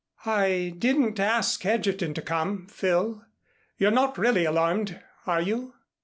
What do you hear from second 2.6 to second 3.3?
Phil.